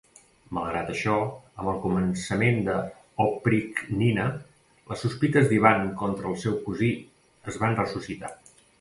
Malgrat 0.57 0.87
això, 0.93 1.17
amb 1.63 1.69
el 1.73 1.77
començament 1.83 2.57
de 2.71 2.79
Oprichnina, 3.27 4.27
les 4.91 5.07
sospites 5.09 5.49
d'Ivan 5.55 5.89
contra 6.03 6.33
el 6.35 6.43
seu 6.49 6.61
cosí 6.69 6.95
es 7.53 7.65
van 7.65 7.83
ressuscitar. 7.85 8.39